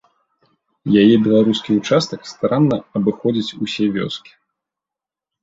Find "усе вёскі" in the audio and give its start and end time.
3.67-4.31